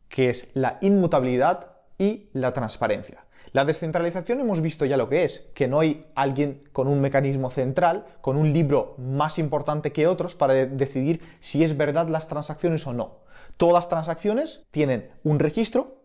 que 0.09 0.31
es 0.31 0.49
la 0.55 0.79
inmutabilidad 0.81 1.73
y 1.99 2.29
la 2.33 2.53
transparencia. 2.53 3.25
La 3.53 3.65
descentralización 3.65 4.41
hemos 4.41 4.61
visto 4.61 4.85
ya 4.85 4.97
lo 4.97 5.09
que 5.09 5.25
es, 5.25 5.45
que 5.55 5.69
no 5.69 5.81
hay 5.81 6.07
alguien 6.15 6.61
con 6.73 6.89
un 6.89 7.01
mecanismo 7.01 7.51
central, 7.51 8.05
con 8.21 8.37
un 8.37 8.53
libro 8.53 8.95
más 8.99 9.39
importante 9.39 9.93
que 9.93 10.07
otros 10.07 10.35
para 10.35 10.55
decidir 10.55 11.23
si 11.41 11.63
es 11.63 11.77
verdad 11.77 12.09
las 12.09 12.29
transacciones 12.29 12.87
o 12.87 12.93
no. 12.93 13.21
Todas 13.57 13.75
las 13.75 13.89
transacciones 13.89 14.63
tienen 14.71 15.11
un 15.25 15.39
registro 15.39 16.03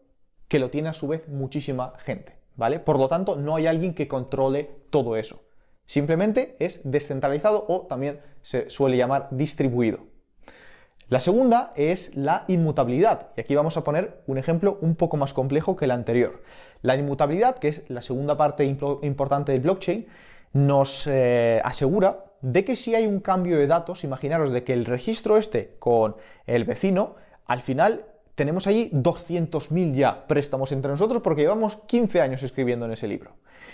que 0.48 0.60
lo 0.60 0.70
tiene 0.70 0.90
a 0.90 0.94
su 0.94 1.08
vez 1.08 1.28
muchísima 1.28 1.94
gente. 2.00 2.41
Por 2.84 3.00
lo 3.00 3.08
tanto, 3.08 3.36
no 3.36 3.56
hay 3.56 3.68
alguien 3.68 3.94
que 3.94 4.08
controle 4.08 4.70
todo 4.90 5.16
eso. 5.16 5.42
Simplemente 5.86 6.56
es 6.60 6.80
descentralizado 6.84 7.66
o 7.68 7.88
también 7.88 8.20
se 8.42 8.70
suele 8.70 8.98
llamar 8.98 9.28
distribuido. 9.32 10.12
La 11.10 11.20
segunda 11.20 11.74
es 11.76 12.16
la 12.16 12.46
inmutabilidad, 12.48 13.32
y 13.36 13.42
aquí 13.42 13.54
vamos 13.54 13.76
a 13.76 13.84
poner 13.84 14.22
un 14.28 14.38
ejemplo 14.38 14.78
un 14.80 14.96
poco 14.96 15.18
más 15.18 15.34
complejo 15.34 15.76
que 15.76 15.84
el 15.84 15.92
anterior. 15.92 16.44
La 16.82 16.96
inmutabilidad, 16.96 17.58
que 17.58 17.68
es 17.68 17.84
la 17.90 18.02
segunda 18.02 18.38
parte 18.38 18.64
importante 18.64 19.52
del 19.52 19.60
blockchain, 19.60 20.08
nos 20.54 21.06
eh, 21.08 21.62
asegura 21.66 22.26
de 22.42 22.64
que 22.64 22.78
si 22.78 22.96
hay 22.96 23.08
un 23.08 23.20
cambio 23.20 23.58
de 23.58 23.68
datos, 23.68 24.06
imaginaros 24.06 24.52
de 24.52 24.64
que 24.64 24.72
el 24.72 24.86
registro 24.86 25.36
este 25.36 25.76
con 25.80 26.16
el 26.46 26.64
vecino, 26.64 27.16
al 27.46 27.62
final 27.62 28.06
tenemos 28.42 28.66
allí 28.66 28.90
200.000 28.92 29.94
ya 29.94 30.26
préstamos 30.26 30.72
entre 30.72 30.90
nosotros 30.90 31.22
porque 31.22 31.44
llevamos 31.44 31.76
15 31.76 32.22
años 32.22 32.42
escribiendo 32.42 32.88
en 32.88 32.94
ese 32.94 33.08
libro. 33.08 33.34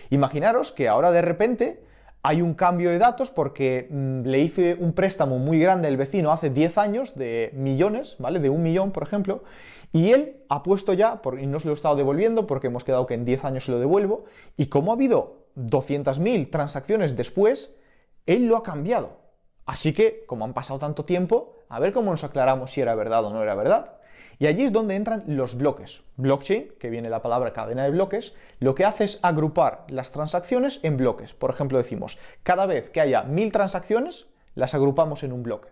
Imaginaros 0.09 0.73
que 0.73 0.89
ahora 0.89 1.09
de 1.11 1.21
repente 1.21 1.81
hay 2.21 2.41
un 2.41 2.53
cambio 2.53 2.89
de 2.89 2.97
datos 2.97 3.31
porque 3.31 3.87
mm, 3.89 4.23
le 4.23 4.39
hice 4.39 4.75
un 4.77 4.91
préstamo 4.91 5.39
muy 5.39 5.57
grande 5.57 5.87
al 5.87 5.95
vecino 5.95 6.33
hace 6.33 6.49
10 6.49 6.77
años 6.79 7.15
de 7.15 7.51
millones, 7.53 8.17
¿vale? 8.19 8.41
De 8.41 8.49
un 8.49 8.61
millón, 8.61 8.91
por 8.91 9.03
ejemplo, 9.03 9.45
y 9.93 10.11
él 10.11 10.43
ha 10.49 10.63
puesto 10.63 10.91
ya, 10.91 11.21
y 11.39 11.47
no 11.47 11.61
se 11.61 11.67
lo 11.67 11.71
he 11.71 11.75
estado 11.75 11.95
devolviendo 11.95 12.45
porque 12.45 12.67
hemos 12.67 12.83
quedado 12.83 13.05
que 13.05 13.13
en 13.13 13.23
10 13.23 13.45
años 13.45 13.63
se 13.63 13.71
lo 13.71 13.79
devuelvo, 13.79 14.25
y 14.57 14.65
como 14.65 14.91
ha 14.91 14.95
habido 14.95 15.45
200.000 15.55 16.51
transacciones 16.51 17.15
después, 17.15 17.73
él 18.25 18.47
lo 18.47 18.57
ha 18.57 18.63
cambiado. 18.63 19.11
Así 19.65 19.93
que, 19.93 20.25
como 20.27 20.43
han 20.43 20.53
pasado 20.53 20.77
tanto 20.77 21.05
tiempo, 21.05 21.55
a 21.69 21.79
ver 21.79 21.93
cómo 21.93 22.11
nos 22.11 22.25
aclaramos 22.25 22.71
si 22.71 22.81
era 22.81 22.95
verdad 22.95 23.23
o 23.23 23.31
no 23.31 23.41
era 23.41 23.55
verdad. 23.55 23.93
Y 24.39 24.47
allí 24.47 24.63
es 24.63 24.71
donde 24.71 24.95
entran 24.95 25.23
los 25.27 25.55
bloques. 25.55 26.01
Blockchain, 26.15 26.73
que 26.79 26.89
viene 26.89 27.09
la 27.09 27.21
palabra 27.21 27.53
cadena 27.53 27.83
de 27.83 27.91
bloques, 27.91 28.33
lo 28.59 28.75
que 28.75 28.85
hace 28.85 29.05
es 29.05 29.19
agrupar 29.21 29.85
las 29.89 30.11
transacciones 30.11 30.79
en 30.83 30.97
bloques. 30.97 31.33
Por 31.33 31.49
ejemplo, 31.49 31.77
decimos, 31.77 32.17
cada 32.43 32.65
vez 32.65 32.89
que 32.89 33.01
haya 33.01 33.23
mil 33.23 33.51
transacciones, 33.51 34.27
las 34.53 34.73
agrupamos 34.73 35.23
en 35.23 35.33
un 35.33 35.43
bloque. 35.43 35.69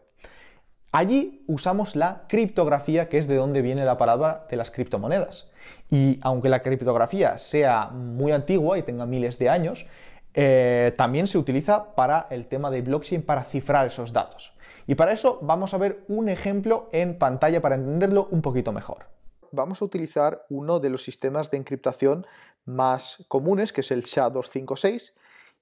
Allí 0.92 1.44
usamos 1.48 1.96
la 1.96 2.24
criptografía, 2.28 3.10
que 3.10 3.18
es 3.18 3.28
de 3.28 3.36
donde 3.36 3.62
viene 3.62 3.84
la 3.84 3.98
palabra 3.98 4.48
de 4.50 4.56
las 4.56 4.72
criptomonedas. 4.72 5.51
Y 5.92 6.20
aunque 6.22 6.50
la 6.50 6.62
criptografía 6.62 7.38
sea 7.38 7.88
muy 7.88 8.32
antigua 8.32 8.78
y 8.78 8.84
tenga 8.84 9.06
miles 9.06 9.38
de 9.38 9.50
años, 9.50 9.86
eh, 10.34 10.94
también 10.98 11.28
se 11.28 11.38
utiliza 11.38 11.96
para 11.96 12.28
el 12.30 12.48
tema 12.48 12.72
de 12.72 12.82
blockchain 12.82 13.24
para 13.24 13.44
cifrar 13.44 13.88
esos 13.88 14.13
datos. 14.13 14.55
Y 14.88 14.96
para 14.96 15.13
eso 15.13 15.39
vamos 15.42 15.74
a 15.74 15.77
ver 15.77 16.04
un 16.08 16.30
ejemplo 16.30 16.89
en 16.92 17.18
pantalla 17.18 17.62
para 17.62 17.75
entenderlo 17.75 18.27
un 18.32 18.42
poquito 18.42 18.72
mejor. 18.72 19.06
Vamos 19.51 19.82
a 19.82 19.86
utilizar 19.86 20.46
uno 20.50 20.80
de 20.80 20.89
los 20.89 21.04
sistemas 21.04 21.50
de 21.50 21.58
encriptación 21.58 22.25
más 22.65 23.24
comunes, 23.27 23.74
que 23.74 23.82
es 23.82 23.92
el 23.92 24.04
SHA-256, 24.04 25.13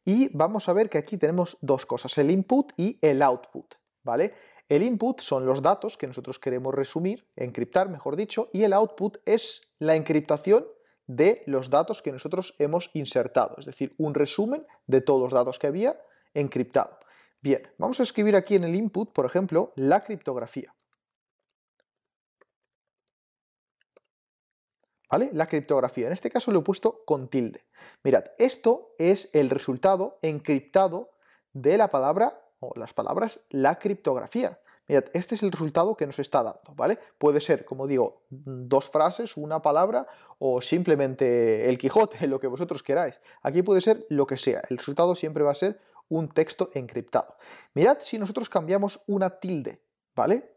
y 0.06 0.30
vamos 0.36 0.68
a 0.68 0.74
ver 0.74 0.90
que 0.90 0.98
aquí 0.98 1.18
tenemos 1.18 1.58
dos 1.62 1.86
cosas, 1.86 2.18
el 2.18 2.32
input 2.32 2.74
y 2.76 2.98
el 3.02 3.22
output, 3.22 3.76
¿vale? 4.04 4.34
El 4.68 4.84
input 4.84 5.22
son 5.22 5.46
los 5.46 5.62
datos 5.62 5.98
que 5.98 6.08
nosotros 6.08 6.40
queremos 6.40 6.74
resumir, 6.74 7.26
encriptar, 7.36 7.90
mejor 7.90 8.16
dicho, 8.16 8.50
y 8.52 8.64
el 8.64 8.74
output 8.74 9.18
es 9.26 9.62
la 9.80 9.96
encriptación 9.96 10.66
de 11.08 11.44
los 11.46 11.70
datos 11.70 12.02
que 12.02 12.12
nosotros 12.12 12.56
hemos 12.60 12.90
insertado, 12.94 13.56
es 13.60 13.66
decir, 13.66 13.94
un 13.98 14.14
resumen 14.14 14.66
de 14.88 15.02
todos 15.02 15.22
los 15.22 15.34
datos 15.34 15.60
que 15.60 15.68
había 15.68 16.00
encriptado. 16.34 16.98
Bien, 17.44 17.62
vamos 17.78 18.00
a 18.00 18.04
escribir 18.04 18.38
aquí 18.38 18.56
en 18.56 18.64
el 18.64 18.74
input, 18.74 19.12
por 19.12 19.26
ejemplo, 19.26 19.74
la 19.76 20.06
criptografía. 20.06 20.74
¿Vale? 25.12 25.30
La 25.34 25.48
criptografía. 25.48 26.08
En 26.08 26.14
este 26.14 26.32
caso 26.32 26.52
lo 26.52 26.60
he 26.60 26.64
puesto 26.64 27.04
con 27.06 27.28
tilde. 27.28 27.66
Mirad, 28.02 28.24
esto 28.38 28.96
es 28.98 29.30
el 29.34 29.50
resultado 29.50 30.20
encriptado 30.22 31.10
de 31.52 31.78
la 31.78 31.92
palabra 31.92 32.42
o 32.62 32.72
las 32.78 32.94
palabras 32.94 33.42
la 33.50 33.78
criptografía. 33.78 34.62
Mirad, 34.88 35.04
este 35.12 35.36
es 35.36 35.44
el 35.44 35.52
resultado 35.52 35.98
que 35.98 36.08
nos 36.08 36.20
está 36.20 36.44
dando, 36.44 36.74
¿vale? 36.76 36.98
Puede 37.18 37.42
ser, 37.42 37.66
como 37.66 37.88
digo, 37.88 38.22
dos 38.30 38.90
frases, 38.90 39.36
una 39.36 39.62
palabra 39.62 40.08
o 40.40 40.62
simplemente 40.62 41.68
el 41.68 41.78
Quijote, 41.78 42.26
lo 42.28 42.40
que 42.40 42.48
vosotros 42.48 42.84
queráis. 42.84 43.20
Aquí 43.42 43.64
puede 43.64 43.82
ser 43.82 44.06
lo 44.08 44.28
que 44.28 44.38
sea. 44.38 44.62
El 44.70 44.78
resultado 44.78 45.14
siempre 45.16 45.44
va 45.44 45.52
a 45.52 45.56
ser 45.56 45.82
un 46.18 46.30
texto 46.30 46.70
encriptado. 46.74 47.36
Mirad 47.74 48.00
si 48.02 48.18
nosotros 48.18 48.50
cambiamos 48.50 49.02
una 49.08 49.40
tilde, 49.40 49.82
¿vale? 50.16 50.52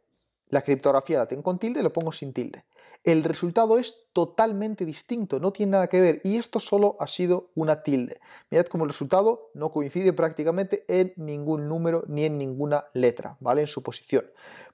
La 0.49 0.63
criptografía 0.63 1.19
la 1.19 1.27
tengo 1.27 1.43
con 1.43 1.59
tilde, 1.59 1.83
lo 1.83 1.93
pongo 1.93 2.13
sin 2.13 2.33
tilde. 2.33 2.65
el 3.05 3.23
resultado 3.23 3.79
es 3.79 3.95
totalmente 4.13 4.85
distinto, 4.85 5.39
no 5.39 5.53
tiene 5.53 5.73
nada 5.73 5.87
que 5.87 6.01
ver 6.01 6.21
y 6.25 6.39
esto 6.39 6.59
solo 6.59 6.97
ha 6.99 7.07
sido 7.07 7.51
una 7.55 7.85
tilde. 7.85 8.19
Mirad 8.51 8.67
cómo 8.67 8.85
el 8.85 8.91
resultado 8.91 9.51
no 9.55 9.71
coincide 9.71 10.13
prácticamente 10.13 10.85
en 10.89 11.13
ningún 11.17 11.69
número 11.69 12.03
ni 12.09 12.25
en 12.25 12.37
ninguna 12.37 12.87
letra, 12.95 13.37
¿vale? 13.39 13.61
En 13.61 13.69
su 13.69 13.83
posición. 13.83 14.25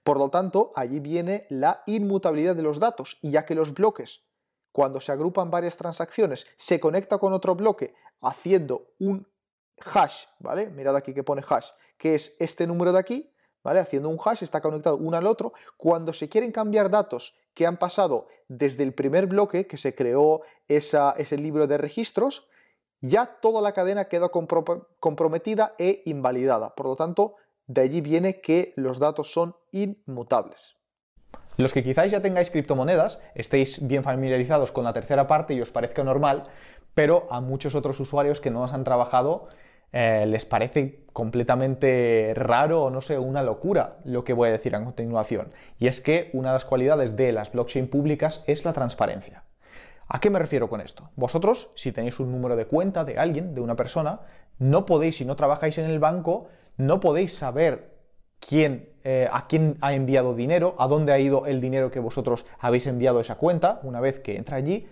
Por 0.03 0.17
lo 0.17 0.31
tanto, 0.31 0.73
allí 0.77 0.99
viene 0.99 1.47
la 1.51 1.83
inmutabilidad 1.87 2.57
de 2.57 2.63
los 2.63 2.79
datos 2.79 3.19
y 3.21 3.31
ya 3.31 3.45
que 3.45 3.55
los 3.55 3.75
bloques 3.75 4.23
cuando 4.73 5.01
se 5.01 5.13
agrupan 5.13 5.51
varias 5.51 5.77
transacciones, 5.77 6.47
se 6.57 6.81
conecta 6.81 7.19
con 7.19 7.35
otro 7.35 7.55
bloque 7.55 7.95
haciendo 8.21 8.89
un 8.99 9.27
hash, 9.81 10.25
¿vale? 10.39 10.69
Mirad 10.69 10.97
aquí 10.97 11.15
que 11.15 11.23
pone 11.23 11.43
hash, 11.49 11.67
que 11.99 12.15
es 12.15 12.35
este 12.39 12.67
número 12.67 12.93
de 12.93 12.99
aquí, 12.99 13.31
¿vale? 13.63 13.81
Haciendo 13.81 14.09
un 14.09 14.19
hash, 14.25 14.43
está 14.43 14.61
conectado 14.61 14.97
uno 14.97 15.17
al 15.17 15.27
otro. 15.27 15.53
Cuando 15.77 16.13
se 16.13 16.29
quieren 16.29 16.53
cambiar 16.53 16.91
datos 16.91 17.35
que 17.55 17.67
han 17.67 17.77
pasado 17.77 18.29
desde 18.49 18.83
el 18.83 18.93
primer 18.95 19.27
bloque 19.27 19.67
que 19.67 19.77
se 19.77 19.95
creó 19.95 20.43
ese 20.69 21.37
libro 21.37 21.67
de 21.67 21.79
registros, 21.79 22.47
ya 23.01 23.27
toda 23.41 23.61
la 23.61 23.73
cadena 23.73 24.07
queda 24.07 24.31
comprometida 24.31 25.75
e 25.79 26.03
invalidada. 26.07 26.75
Por 26.75 26.87
lo 26.87 26.97
tanto, 26.97 27.37
de 27.67 27.81
allí 27.81 28.01
viene 28.01 28.41
que 28.41 28.73
los 28.77 28.99
datos 28.99 29.33
son 29.33 29.57
inmutables. 29.71 30.77
Los 31.57 31.73
que 31.73 31.83
quizás 31.83 32.11
ya 32.11 32.23
tengáis 32.23 32.51
criptomonedas, 32.51 33.21
estéis 33.35 33.87
bien 33.87 34.03
familiarizados 34.03 34.73
con 34.73 34.85
la 34.85 34.93
tercera 34.93 35.27
parte 35.27 35.53
y 35.53 35.61
os 35.61 35.71
parezca 35.71 36.03
normal, 36.03 36.45
pero 36.95 37.27
a 37.31 37.41
muchos 37.41 37.75
otros 37.75 37.99
usuarios 38.01 38.41
que 38.41 38.51
no 38.51 38.61
nos 38.61 38.73
han 38.73 38.85
trabajado 38.85 39.49
eh, 39.93 40.25
les 40.27 40.47
parece 40.47 41.05
completamente 41.13 42.33
raro 42.35 42.85
o 42.85 42.91
no 42.91 43.03
sé, 43.03 43.19
una 43.19 43.43
locura 43.43 43.99
lo 44.05 44.25
que 44.25 44.33
voy 44.33 44.49
a 44.49 44.53
decir 44.53 44.75
a 44.75 44.83
continuación. 44.83 45.53
Y 45.79 45.87
es 45.87 46.01
que 46.01 46.31
una 46.33 46.49
de 46.49 46.55
las 46.55 46.65
cualidades 46.65 47.15
de 47.15 47.33
las 47.33 47.53
blockchain 47.53 47.89
públicas 47.89 48.43
es 48.47 48.65
la 48.65 48.73
transparencia. 48.73 49.45
¿A 50.09 50.21
qué 50.21 50.31
me 50.31 50.39
refiero 50.39 50.69
con 50.69 50.81
esto? 50.81 51.11
Vosotros, 51.17 51.71
si 51.75 51.93
tenéis 51.93 52.21
un 52.21 52.33
número 52.33 52.57
de 52.57 52.67
cuenta 52.67 53.05
de 53.05 53.19
alguien, 53.19 53.55
de 53.55 53.61
una 53.61 53.77
persona, 53.77 54.21
no 54.59 54.87
podéis, 54.87 55.17
si 55.17 55.25
no 55.25 55.37
trabajáis 55.37 55.79
en 55.79 55.87
el 55.87 55.99
banco, 55.99 56.49
no 56.77 57.01
podéis 57.01 57.35
saber 57.35 57.92
quién, 58.47 58.89
eh, 59.05 59.29
a 59.31 59.47
quién 59.47 59.77
ha 59.81 59.95
enviado 59.95 60.35
dinero, 60.35 60.75
a 60.79 60.87
dónde 60.87 61.13
ha 61.13 61.19
ido 61.19 61.47
el 61.47 61.61
dinero 61.61 61.91
que 61.91 62.01
vosotros 62.01 62.45
habéis 62.59 62.87
enviado 62.87 63.19
a 63.19 63.23
esa 63.23 63.37
cuenta, 63.37 63.81
una 63.83 64.01
vez 64.01 64.21
que 64.21 64.37
entra 64.37 64.57
allí, 64.57 64.87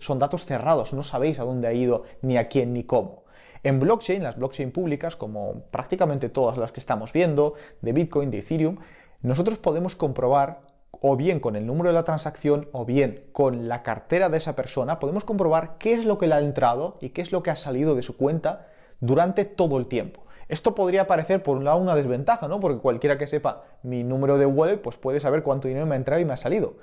son 0.00 0.18
datos 0.18 0.46
cerrados, 0.46 0.92
no 0.92 1.02
sabéis 1.02 1.40
a 1.40 1.44
dónde 1.44 1.68
ha 1.68 1.72
ido, 1.72 2.04
ni 2.22 2.36
a 2.36 2.48
quién, 2.48 2.72
ni 2.72 2.84
cómo. 2.84 3.22
En 3.64 3.78
blockchain, 3.78 4.22
las 4.22 4.36
blockchain 4.36 4.72
públicas, 4.72 5.16
como 5.16 5.62
prácticamente 5.70 6.28
todas 6.28 6.58
las 6.58 6.72
que 6.72 6.80
estamos 6.80 7.12
viendo, 7.12 7.54
de 7.80 7.92
Bitcoin, 7.92 8.30
de 8.30 8.40
Ethereum, 8.40 8.78
nosotros 9.22 9.58
podemos 9.58 9.94
comprobar 9.94 10.60
o 11.00 11.16
bien 11.16 11.40
con 11.40 11.56
el 11.56 11.66
número 11.66 11.90
de 11.90 11.94
la 11.94 12.04
transacción 12.04 12.68
o 12.72 12.84
bien 12.84 13.24
con 13.32 13.68
la 13.68 13.82
cartera 13.82 14.28
de 14.28 14.38
esa 14.38 14.54
persona, 14.54 14.98
podemos 14.98 15.24
comprobar 15.24 15.76
qué 15.78 15.94
es 15.94 16.04
lo 16.04 16.18
que 16.18 16.26
le 16.26 16.34
ha 16.34 16.40
entrado 16.40 16.98
y 17.00 17.10
qué 17.10 17.22
es 17.22 17.32
lo 17.32 17.42
que 17.42 17.50
ha 17.50 17.56
salido 17.56 17.94
de 17.94 18.02
su 18.02 18.16
cuenta 18.16 18.68
durante 19.00 19.44
todo 19.44 19.78
el 19.78 19.86
tiempo. 19.86 20.21
Esto 20.52 20.74
podría 20.74 21.06
parecer 21.06 21.42
por 21.42 21.56
un 21.56 21.64
lado 21.64 21.78
una 21.78 21.94
desventaja, 21.94 22.46
¿no? 22.46 22.60
Porque 22.60 22.78
cualquiera 22.78 23.16
que 23.16 23.26
sepa 23.26 23.62
mi 23.82 24.04
número 24.04 24.36
de 24.36 24.44
wallet, 24.44 24.76
pues 24.76 24.98
puede 24.98 25.18
saber 25.18 25.42
cuánto 25.42 25.66
dinero 25.66 25.86
me 25.86 25.94
ha 25.94 25.96
entrado 25.96 26.20
y 26.20 26.26
me 26.26 26.34
ha 26.34 26.36
salido. 26.36 26.74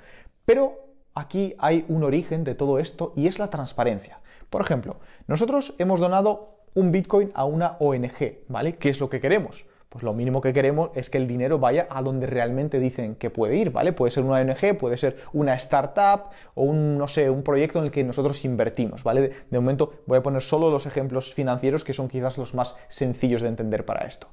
Pero 0.44 0.88
aquí 1.14 1.54
hay 1.56 1.84
un 1.86 2.02
origen 2.02 2.42
de 2.42 2.56
todo 2.56 2.80
esto 2.80 3.12
y 3.14 3.28
es 3.28 3.38
la 3.38 3.48
transparencia. 3.48 4.18
Por 4.50 4.60
ejemplo, 4.60 4.96
nosotros 5.28 5.72
hemos 5.78 6.00
donado 6.00 6.64
un 6.74 6.90
Bitcoin 6.90 7.30
a 7.32 7.44
una 7.44 7.76
ONG, 7.78 8.40
¿vale? 8.48 8.74
¿Qué 8.74 8.88
es 8.88 8.98
lo 8.98 9.08
que 9.08 9.20
queremos? 9.20 9.64
Pues 9.90 10.04
lo 10.04 10.14
mínimo 10.14 10.40
que 10.40 10.52
queremos 10.52 10.90
es 10.94 11.10
que 11.10 11.18
el 11.18 11.26
dinero 11.26 11.58
vaya 11.58 11.88
a 11.90 12.00
donde 12.00 12.28
realmente 12.28 12.78
dicen 12.78 13.16
que 13.16 13.28
puede 13.28 13.56
ir, 13.56 13.72
¿vale? 13.72 13.92
Puede 13.92 14.12
ser 14.12 14.22
una 14.22 14.40
ONG, 14.40 14.78
puede 14.78 14.96
ser 14.96 15.16
una 15.32 15.54
startup 15.54 16.30
o 16.54 16.62
un, 16.62 16.96
no 16.96 17.08
sé, 17.08 17.28
un 17.28 17.42
proyecto 17.42 17.80
en 17.80 17.86
el 17.86 17.90
que 17.90 18.04
nosotros 18.04 18.44
invertimos, 18.44 19.02
¿vale? 19.02 19.32
De, 19.50 19.58
momento 19.58 19.94
voy 20.06 20.18
a 20.18 20.22
poner 20.22 20.42
solo 20.42 20.70
los 20.70 20.86
ejemplos 20.86 21.34
financieros 21.34 21.82
que 21.82 21.92
son 21.92 22.06
quizás 22.06 22.38
los 22.38 22.54
más 22.54 22.76
sencillos 22.88 23.42
de 23.42 23.48
entender 23.48 23.84
para 23.84 24.06
esto. 24.06 24.28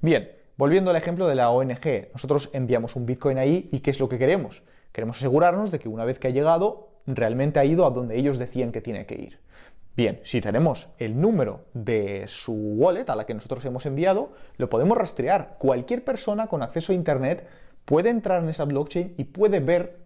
Bien, 0.00 0.30
volviendo 0.56 0.90
al 0.90 0.96
ejemplo 0.96 1.26
de 1.26 1.34
la 1.34 1.50
ONG, 1.50 2.12
nosotros 2.12 2.48
enviamos 2.52 2.94
un 2.94 3.04
Bitcoin 3.04 3.38
ahí 3.38 3.68
y 3.72 3.80
¿qué 3.80 3.90
es 3.90 3.98
lo 3.98 4.08
que 4.08 4.16
queremos? 4.16 4.62
Queremos 4.92 5.16
asegurarnos 5.16 5.72
de 5.72 5.80
que 5.80 5.88
una 5.88 6.04
vez 6.04 6.20
que 6.20 6.28
ha 6.28 6.30
llegado, 6.30 6.90
realmente 7.04 7.58
ha 7.58 7.64
ido 7.64 7.84
a 7.84 7.90
donde 7.90 8.16
ellos 8.16 8.38
decían 8.38 8.70
que 8.70 8.80
tiene 8.80 9.06
que 9.06 9.16
ir. 9.16 9.40
Bien, 10.00 10.18
si 10.24 10.40
tenemos 10.40 10.88
el 10.96 11.20
número 11.20 11.66
de 11.74 12.24
su 12.26 12.54
wallet 12.54 13.10
a 13.10 13.14
la 13.14 13.26
que 13.26 13.34
nosotros 13.34 13.62
hemos 13.66 13.84
enviado, 13.84 14.32
lo 14.56 14.70
podemos 14.70 14.96
rastrear. 14.96 15.56
Cualquier 15.58 16.06
persona 16.06 16.46
con 16.46 16.62
acceso 16.62 16.92
a 16.92 16.94
Internet 16.94 17.46
puede 17.84 18.08
entrar 18.08 18.42
en 18.42 18.48
esa 18.48 18.64
blockchain 18.64 19.12
y 19.18 19.24
puede 19.24 19.60
ver 19.60 19.98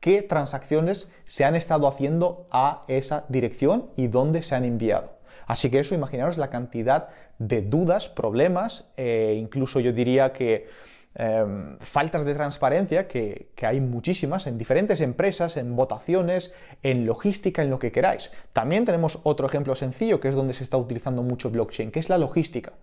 qué 0.00 0.22
transacciones 0.22 1.08
se 1.26 1.44
han 1.44 1.54
estado 1.54 1.86
haciendo 1.86 2.48
a 2.50 2.82
esa 2.88 3.24
dirección 3.28 3.90
y 3.94 4.08
dónde 4.08 4.42
se 4.42 4.56
han 4.56 4.64
enviado. 4.64 5.12
Así 5.46 5.70
que 5.70 5.78
eso, 5.78 5.94
imaginaros 5.94 6.38
la 6.38 6.50
cantidad 6.50 7.10
de 7.38 7.62
dudas, 7.62 8.08
problemas, 8.08 8.90
e 8.96 9.34
incluso 9.38 9.78
yo 9.78 9.92
diría 9.92 10.32
que 10.32 10.66
Em, 11.18 11.78
faltas 11.78 12.26
de 12.26 12.34
transparencia 12.34 13.08
que, 13.08 13.48
hay 13.62 13.80
muchísimas 13.80 14.46
en 14.46 14.58
diferentes 14.58 15.00
empresas, 15.00 15.56
en 15.56 15.74
votaciones, 15.74 16.52
en 16.82 17.06
logística, 17.06 17.62
en 17.62 17.70
lo 17.70 17.78
que 17.78 17.90
queráis. 17.90 18.30
También 18.52 18.84
tenemos 18.84 19.18
otro 19.22 19.46
ejemplo 19.46 19.74
sencillo 19.74 20.20
que 20.20 20.28
es 20.28 20.34
donde 20.34 20.52
se 20.52 20.62
está 20.62 20.76
utilizando 20.76 21.22
mucho 21.22 21.50
blockchain, 21.50 21.90
que 21.90 22.00
es 22.00 22.10
la 22.10 22.18
logística. 22.18 22.74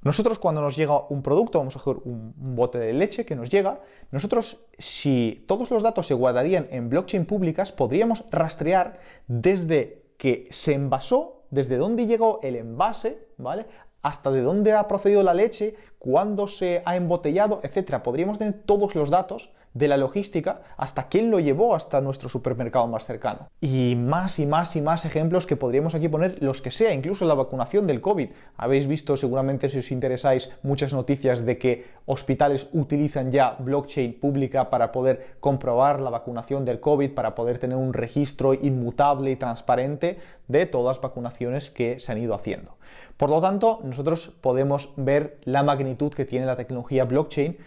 Nosotros 0.00 0.38
cuando 0.38 0.62
nos 0.62 0.76
llega 0.76 0.98
un 1.08 1.22
producto, 1.22 1.58
vamos 1.58 1.76
a 1.76 1.80
coger 1.80 2.00
un, 2.06 2.32
un, 2.40 2.56
bote 2.56 2.78
de 2.78 2.94
leche 2.94 3.26
que 3.26 3.36
nos 3.36 3.50
llega, 3.50 3.80
nosotros 4.12 4.64
si 4.78 5.44
todos 5.46 5.70
los 5.70 5.82
datos 5.82 6.06
se 6.06 6.14
guardarían 6.14 6.68
en 6.70 6.88
blockchain 6.88 7.26
públicas, 7.26 7.72
podríamos 7.72 8.24
rastrear 8.30 9.00
desde 9.26 10.04
que 10.16 10.48
se 10.50 10.72
envasó, 10.72 11.42
desde 11.50 11.76
dónde 11.76 12.06
llegó 12.06 12.40
el 12.42 12.56
envase, 12.56 13.26
¿vale? 13.36 13.66
Hasta 14.08 14.30
de 14.30 14.40
dónde 14.40 14.72
ha 14.72 14.88
procedido 14.88 15.22
la 15.22 15.34
leche, 15.34 15.76
cuándo 15.98 16.48
se 16.48 16.82
ha 16.86 16.96
embotellado, 16.96 17.60
etcétera. 17.62 18.02
Podríamos 18.02 18.38
tener 18.38 18.54
todos 18.64 18.94
los 18.94 19.10
datos 19.10 19.50
de 19.78 19.88
la 19.88 19.96
logística 19.96 20.60
hasta 20.76 21.08
quién 21.08 21.30
lo 21.30 21.40
llevó 21.40 21.74
hasta 21.74 22.00
nuestro 22.00 22.28
supermercado 22.28 22.86
más 22.86 23.06
cercano. 23.06 23.48
Y 23.60 23.94
más 23.96 24.38
y 24.38 24.46
más 24.46 24.76
y 24.76 24.80
más 24.80 25.04
ejemplos 25.04 25.46
que 25.46 25.56
podríamos 25.56 25.94
aquí 25.94 26.08
poner 26.08 26.42
los 26.42 26.60
que 26.60 26.70
sea, 26.70 26.92
incluso 26.92 27.24
la 27.24 27.34
vacunación 27.34 27.86
del 27.86 28.00
COVID. 28.00 28.30
Habéis 28.56 28.86
visto 28.86 29.16
seguramente 29.16 29.68
si 29.68 29.78
os 29.78 29.90
interesáis 29.90 30.50
muchas 30.62 30.92
noticias 30.92 31.44
de 31.46 31.58
que 31.58 31.86
hospitales 32.06 32.68
utilizan 32.72 33.30
ya 33.30 33.56
blockchain 33.58 34.18
pública 34.18 34.70
para 34.70 34.92
poder 34.92 35.36
comprobar 35.40 36.00
la 36.00 36.10
vacunación 36.10 36.64
del 36.64 36.80
COVID, 36.80 37.12
para 37.12 37.34
poder 37.34 37.58
tener 37.58 37.76
un 37.76 37.92
registro 37.92 38.54
inmutable 38.54 39.30
y 39.30 39.36
transparente 39.36 40.18
de 40.48 40.66
todas 40.66 40.96
las 40.96 41.02
vacunaciones 41.02 41.70
que 41.70 41.98
se 41.98 42.12
han 42.12 42.18
ido 42.18 42.34
haciendo. 42.34 42.76
Por 43.16 43.30
lo 43.30 43.40
tanto, 43.40 43.80
nosotros 43.82 44.32
podemos 44.40 44.90
ver 44.96 45.38
la 45.44 45.62
magnitud 45.62 46.12
que 46.12 46.24
tiene 46.24 46.46
la 46.46 46.56
tecnología 46.56 47.04
blockchain 47.04 47.58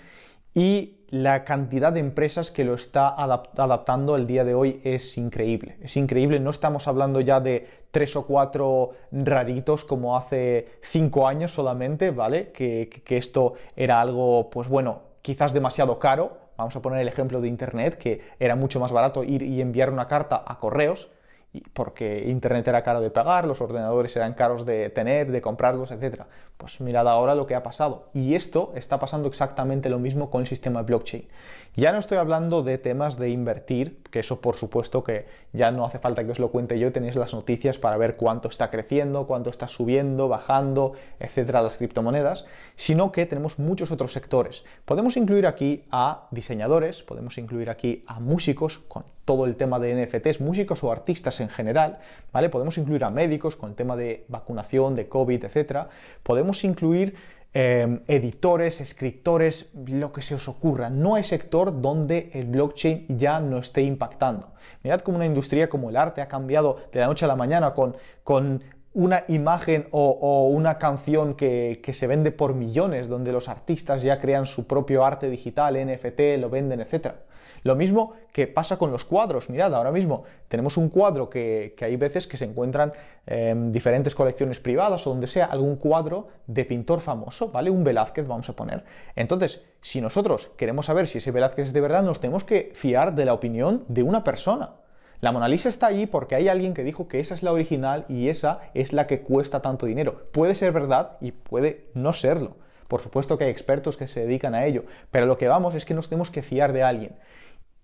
y 0.53 0.97
la 1.09 1.43
cantidad 1.43 1.91
de 1.91 1.99
empresas 1.99 2.51
que 2.51 2.63
lo 2.63 2.73
está 2.73 3.09
adaptando 3.09 4.15
el 4.15 4.27
día 4.27 4.45
de 4.45 4.53
hoy 4.53 4.79
es 4.85 5.17
increíble. 5.17 5.77
Es 5.81 5.97
increíble, 5.97 6.39
no 6.39 6.49
estamos 6.49 6.87
hablando 6.87 7.19
ya 7.19 7.41
de 7.41 7.67
tres 7.91 8.15
o 8.15 8.25
cuatro 8.25 8.91
raritos 9.11 9.83
como 9.83 10.15
hace 10.15 10.69
cinco 10.81 11.27
años 11.27 11.51
solamente, 11.51 12.11
¿vale? 12.11 12.51
Que, 12.53 12.89
que 13.03 13.17
esto 13.17 13.55
era 13.75 13.99
algo, 13.99 14.49
pues 14.49 14.69
bueno, 14.69 15.01
quizás 15.21 15.51
demasiado 15.53 15.99
caro. 15.99 16.37
Vamos 16.57 16.75
a 16.75 16.81
poner 16.81 17.01
el 17.01 17.07
ejemplo 17.09 17.41
de 17.41 17.49
Internet, 17.49 17.97
que 17.97 18.21
era 18.39 18.55
mucho 18.55 18.79
más 18.79 18.93
barato 18.93 19.23
ir 19.23 19.41
y 19.41 19.59
enviar 19.59 19.89
una 19.89 20.07
carta 20.07 20.43
a 20.45 20.59
correos 20.59 21.09
porque 21.73 22.23
Internet 22.27 22.67
era 22.67 22.81
caro 22.81 23.01
de 23.01 23.09
pagar, 23.09 23.45
los 23.45 23.59
ordenadores 23.61 24.15
eran 24.15 24.33
caros 24.33 24.65
de 24.65 24.89
tener, 24.89 25.31
de 25.31 25.41
comprarlos, 25.41 25.91
etc. 25.91 26.23
Pues 26.61 26.79
mirad 26.79 27.07
ahora 27.07 27.33
lo 27.33 27.47
que 27.47 27.55
ha 27.55 27.63
pasado. 27.63 28.09
Y 28.13 28.35
esto 28.35 28.71
está 28.75 28.99
pasando 28.99 29.27
exactamente 29.27 29.89
lo 29.89 29.97
mismo 29.97 30.29
con 30.29 30.41
el 30.41 30.47
sistema 30.47 30.83
blockchain. 30.83 31.27
Ya 31.75 31.91
no 31.91 31.97
estoy 31.97 32.19
hablando 32.19 32.61
de 32.61 32.77
temas 32.77 33.17
de 33.17 33.29
invertir, 33.29 34.03
que 34.11 34.19
eso 34.19 34.41
por 34.41 34.57
supuesto 34.57 35.03
que 35.03 35.25
ya 35.53 35.71
no 35.71 35.85
hace 35.85 35.97
falta 35.97 36.23
que 36.23 36.31
os 36.31 36.37
lo 36.37 36.51
cuente 36.51 36.77
yo, 36.77 36.91
tenéis 36.91 37.15
las 37.15 37.33
noticias 37.33 37.79
para 37.79 37.97
ver 37.97 38.15
cuánto 38.15 38.47
está 38.47 38.69
creciendo, 38.69 39.25
cuánto 39.25 39.49
está 39.49 39.67
subiendo, 39.67 40.27
bajando, 40.27 40.93
etcétera, 41.19 41.63
las 41.63 41.77
criptomonedas, 41.77 42.45
sino 42.75 43.11
que 43.11 43.25
tenemos 43.25 43.57
muchos 43.57 43.89
otros 43.89 44.11
sectores. 44.11 44.65
Podemos 44.85 45.17
incluir 45.17 45.47
aquí 45.47 45.85
a 45.91 46.27
diseñadores, 46.29 47.03
podemos 47.03 47.37
incluir 47.37 47.69
aquí 47.69 48.03
a 48.05 48.19
músicos 48.19 48.79
con 48.87 49.03
todo 49.23 49.45
el 49.45 49.55
tema 49.55 49.79
de 49.79 49.95
NFTs, 49.95 50.41
músicos 50.41 50.83
o 50.83 50.91
artistas 50.91 51.39
en 51.39 51.47
general, 51.47 51.99
¿vale? 52.33 52.49
Podemos 52.49 52.77
incluir 52.77 53.05
a 53.05 53.09
médicos 53.09 53.55
con 53.55 53.69
el 53.69 53.75
tema 53.75 53.95
de 53.95 54.25
vacunación, 54.27 54.93
de 54.95 55.07
COVID, 55.07 55.45
etcétera. 55.45 55.87
Podemos 56.23 56.50
incluir 56.63 57.15
em, 57.53 58.01
editores, 58.07 58.81
escritores, 58.81 59.69
lo 59.73 60.11
que 60.11 60.21
se 60.21 60.35
os 60.35 60.47
ocurra. 60.47 60.89
No 60.89 61.15
hay 61.15 61.23
sector 61.23 61.81
donde 61.81 62.29
el 62.33 62.45
blockchain 62.45 63.05
ya 63.17 63.39
no 63.39 63.59
esté 63.59 63.81
impactando. 63.81 64.53
Mirad 64.83 65.01
cómo 65.01 65.17
una 65.17 65.25
industria 65.25 65.69
como 65.69 65.89
el 65.89 65.97
arte 65.97 66.21
ha 66.21 66.27
cambiado 66.27 66.77
de 66.91 66.99
la 66.99 67.07
noche 67.07 67.25
a 67.25 67.27
la 67.27 67.35
mañana 67.35 67.73
con, 67.73 67.95
con 68.23 68.63
una 68.93 69.23
imagen 69.27 69.87
o, 69.91 70.47
una 70.47 70.77
canción 70.77 71.35
que, 71.35 71.81
se 71.91 72.07
vende 72.07 72.31
por 72.31 72.53
millones, 72.53 73.07
donde 73.07 73.31
los 73.31 73.47
artistas 73.47 74.01
ya 74.03 74.19
crean 74.19 74.45
su 74.45 74.67
propio 74.67 75.05
arte 75.05 75.29
digital, 75.29 75.75
NFT, 75.75 76.39
lo 76.39 76.49
venden, 76.49 76.81
etc. 76.81 77.13
Lo 77.63 77.75
mismo 77.75 78.13
que 78.33 78.47
pasa 78.47 78.77
con 78.77 78.91
los 78.91 79.05
cuadros. 79.05 79.49
Mirad, 79.49 79.73
ahora 79.75 79.91
mismo 79.91 80.23
tenemos 80.47 80.77
un 80.77 80.89
cuadro 80.89 81.29
que, 81.29 81.75
hay 81.79 81.95
veces 81.95 82.27
que 82.27 82.37
se 82.37 82.45
encuentran 82.45 82.91
en 83.27 83.71
diferentes 83.71 84.15
colecciones 84.15 84.59
privadas 84.59 85.05
o 85.05 85.11
donde 85.11 85.27
sea 85.27 85.45
algún 85.45 85.75
cuadro 85.75 86.27
de 86.47 86.65
pintor 86.65 87.01
famoso, 87.01 87.49
¿vale? 87.49 87.69
Un 87.69 87.83
Velázquez, 87.83 88.27
vamos 88.27 88.49
a 88.49 88.53
poner. 88.53 88.83
Entonces, 89.15 89.63
si 89.81 90.01
nosotros 90.01 90.51
queremos 90.57 90.87
saber 90.87 91.07
si 91.07 91.19
ese 91.19 91.31
Velázquez 91.31 91.67
es 91.67 91.73
de 91.73 91.81
verdad, 91.81 92.03
nos 92.03 92.19
tenemos 92.19 92.43
que 92.43 92.71
fiar 92.73 93.13
de 93.13 93.25
la 93.25 93.33
opinión 93.33 93.85
de 93.87 94.03
una 94.03 94.23
persona. 94.23 94.71
La 95.21 95.31
Mona 95.31 95.47
Lisa 95.47 95.69
está 95.69 95.85
allí 95.85 96.07
porque 96.07 96.33
hay 96.33 96.47
alguien 96.47 96.73
que 96.73 96.83
dijo 96.83 97.07
que 97.07 97.19
esa 97.19 97.35
es 97.35 97.43
la 97.43 97.51
original 97.51 98.05
y 98.09 98.29
esa 98.29 98.59
es 98.73 98.91
la 98.91 99.05
que 99.05 99.21
cuesta 99.21 99.61
tanto 99.61 99.85
dinero. 99.85 100.23
Puede 100.31 100.55
ser 100.55 100.71
verdad 100.71 101.17
y 101.21 101.31
puede 101.31 101.85
no 101.93 102.11
serlo. 102.13 102.55
Por 102.87 103.01
supuesto 103.01 103.37
que 103.37 103.43
hay 103.43 103.51
expertos 103.51 103.97
que 103.97 104.07
se 104.07 104.21
dedican 104.21 104.55
a 104.55 104.65
ello, 104.65 104.83
pero 105.11 105.27
lo 105.27 105.37
que 105.37 105.47
vamos 105.47 105.75
es 105.75 105.85
que 105.85 105.93
nos 105.93 106.09
tenemos 106.09 106.31
que 106.31 106.41
fiar 106.41 106.73
de 106.73 106.81
alguien. 106.81 107.15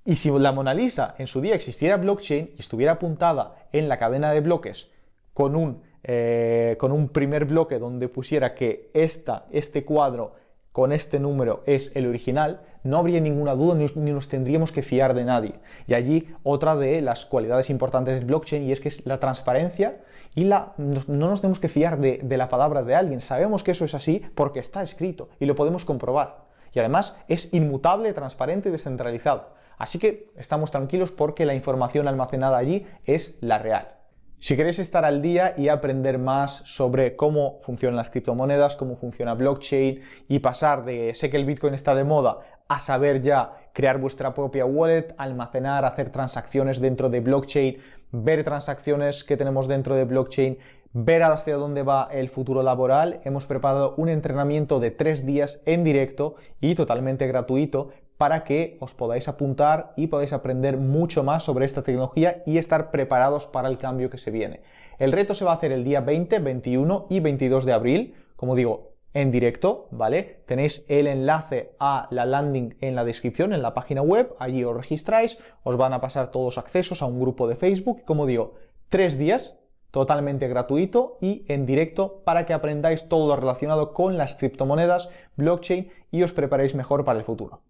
Y 0.03 0.15
si 0.15 0.31
la 0.31 0.51
Mona 0.51 0.73
Lisa 0.73 1.13
en 1.19 1.27
su 1.27 1.39
día 1.39 1.53
existiera 1.53 1.97
blockchain 1.97 2.55
y 2.57 2.59
estuviera 2.59 2.93
apuntada 2.93 3.67
en 3.71 3.87
la 3.87 3.99
cadena 3.99 4.31
de 4.31 4.41
bloques 4.41 4.89
con 5.35 5.55
un, 5.55 5.83
eh, 6.03 6.75
con 6.79 6.91
un 6.91 7.09
primer 7.09 7.45
bloque 7.45 7.77
donde 7.77 8.09
pusiera 8.09 8.55
que 8.55 8.89
esta, 8.95 9.45
este 9.51 9.85
cuadro 9.85 10.33
con 10.71 10.91
este 10.91 11.19
número 11.19 11.61
es 11.67 11.91
el 11.93 12.07
original, 12.07 12.61
no 12.87 12.97
habría 12.97 13.19
ninguna 13.19 13.55
duda 13.55 13.75
ni, 13.75 14.11
nos 14.11 14.27
tendríamos 14.27 14.71
que 14.71 14.81
fiar 14.81 15.13
de 15.13 15.25
nadie. 15.25 15.55
Y 15.87 15.93
allí 15.93 16.33
otra 16.43 16.75
de 16.75 17.01
las 17.01 17.25
cualidades 17.25 17.69
importantes 17.69 18.15
del 18.15 18.25
blockchain 18.25 18.63
y 18.63 18.71
es 18.71 18.79
que 18.79 18.89
es 18.89 19.05
la 19.05 19.19
transparencia 19.19 19.99
y 20.35 20.45
la, 20.45 20.73
no, 20.77 21.03
nos 21.29 21.41
tenemos 21.41 21.59
que 21.59 21.69
fiar 21.69 21.99
de, 21.99 22.19
de 22.23 22.37
la 22.37 22.49
palabra 22.49 22.83
de 22.83 22.95
alguien. 22.95 23.21
Sabemos 23.21 23.63
que 23.63 23.71
eso 23.71 23.85
es 23.85 23.93
así 23.93 24.21
porque 24.35 24.59
está 24.59 24.81
escrito 24.81 25.29
y 25.39 25.45
lo 25.45 25.55
podemos 25.55 25.85
comprobar. 25.85 26.45
Y 26.73 26.79
además 26.79 27.15
es 27.27 27.53
inmutable, 27.53 28.13
transparente 28.13 28.69
y 28.69 28.71
descentralizado. 28.71 29.55
Así 29.77 29.99
que 29.99 30.31
estamos 30.37 30.71
tranquilos 30.71 31.11
porque 31.11 31.45
la 31.45 31.53
información 31.53 32.07
almacenada 32.07 32.57
allí 32.57 32.85
es 33.05 33.35
la 33.41 33.59
real. 33.59 33.97
Si 34.39 34.55
queréis 34.55 34.77
estar 34.77 35.03
al 35.03 35.23
día 35.23 35.55
y 35.57 35.67
aprender 35.67 36.19
más 36.19 36.61
sobre 36.63 37.15
cómo 37.15 37.59
funcionan 37.63 37.95
las 37.95 38.11
criptomonedas, 38.11 38.75
cómo 38.75 38.95
funciona 38.95 39.33
blockchain 39.33 40.01
y 40.27 40.39
pasar 40.39 40.85
de 40.85 41.15
sé 41.15 41.31
que 41.31 41.37
el 41.37 41.45
Bitcoin 41.45 41.73
está 41.73 41.95
de 41.95 42.03
moda 42.03 42.41
a 42.67 42.79
saber 42.79 43.21
ya 43.21 43.53
crear 43.73 43.99
vuestra 43.99 44.33
propia 44.33 44.65
wallet, 44.65 45.13
almacenar, 45.17 45.85
hacer 45.85 46.11
transacciones 46.11 46.79
dentro 46.79 47.09
de 47.09 47.19
blockchain, 47.19 47.77
ver 48.11 48.43
transacciones 48.43 49.23
que 49.23 49.37
tenemos 49.37 49.67
dentro 49.67 49.95
de 49.95 50.05
blockchain, 50.05 50.57
ver 50.93 51.23
hacia 51.23 51.57
dónde 51.57 51.83
va 51.83 52.07
el 52.11 52.29
futuro 52.29 52.63
laboral, 52.63 53.21
hemos 53.23 53.45
preparado 53.45 53.93
un 53.97 54.09
entrenamiento 54.09 54.79
de 54.79 54.91
tres 54.91 55.25
días 55.25 55.61
en 55.65 55.83
directo 55.83 56.35
y 56.59 56.75
totalmente 56.75 57.27
gratuito 57.27 57.91
para 58.17 58.43
que 58.43 58.77
os 58.79 58.95
podáis 58.95 59.27
apuntar 59.27 59.93
y 59.95 60.07
podáis 60.07 60.33
aprender 60.33 60.77
mucho 60.77 61.23
más 61.23 61.43
sobre 61.43 61.65
esta 61.65 61.83
tecnología 61.83 62.41
y 62.45 62.57
estar 62.57 62.89
preparados 62.89 63.45
para 63.45 63.69
el 63.69 63.77
cambio 63.77 64.09
que 64.09 64.17
se 64.17 64.31
viene. 64.31 64.61
El 64.97 65.11
reto 65.11 65.35
se 65.35 65.45
va 65.45 65.51
a 65.51 65.55
hacer 65.55 65.71
el 65.71 65.83
día 65.83 66.01
20, 66.01 66.39
21 66.39 67.05
y 67.09 67.19
22 67.19 67.65
de 67.65 67.73
abril, 67.73 68.15
como 68.35 68.55
digo, 68.55 68.86
en 69.13 69.31
directo, 69.31 69.87
¿vale? 69.91 70.41
Tenéis 70.45 70.85
el 70.87 71.07
enlace 71.07 71.71
a 71.79 72.07
la 72.11 72.25
landing 72.25 72.75
en 72.81 72.95
la 72.95 73.03
descripción, 73.03 73.53
en 73.53 73.61
la 73.61 73.73
página 73.73 74.01
web, 74.01 74.35
allí 74.39 74.63
os 74.63 74.75
registráis, 74.75 75.37
os 75.63 75.77
van 75.77 75.93
a 75.93 76.01
pasar 76.01 76.31
todos 76.31 76.57
accesos 76.57 77.01
a 77.01 77.05
un 77.05 77.19
grupo 77.19 77.47
de 77.47 77.55
Facebook, 77.55 78.03
como 78.05 78.25
digo, 78.25 78.55
tres 78.89 79.17
días 79.17 79.57
totalmente 79.91 80.47
gratuito 80.47 81.17
y 81.21 81.45
en 81.47 81.65
directo 81.65 82.21
para 82.23 82.45
que 82.45 82.53
aprendáis 82.53 83.07
todo 83.09 83.27
lo 83.27 83.35
relacionado 83.35 83.93
con 83.93 84.17
las 84.17 84.35
criptomonedas, 84.35 85.09
blockchain 85.37 85.89
y 86.11 86.23
os 86.23 86.33
preparéis 86.33 86.75
mejor 86.75 87.03
para 87.05 87.19
el 87.19 87.25
futuro. 87.25 87.61